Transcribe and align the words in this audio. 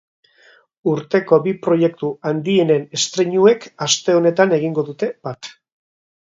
Urteko 0.93 1.37
bi 1.47 1.51
proiektu 1.67 2.09
handienen 2.29 2.87
estreinuek 3.01 3.69
aste 3.89 4.17
honetan 4.21 4.57
egingo 4.59 4.87
dute 4.89 5.13
bat. 5.29 5.53